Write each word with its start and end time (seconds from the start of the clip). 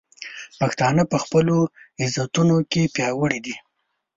پښتانه 0.59 1.03
په 1.11 1.17
خپلو 1.23 1.57
عزتونو 2.01 2.57
کې 2.71 2.91
پیاوړي 2.95 3.39
دي. 3.45 3.55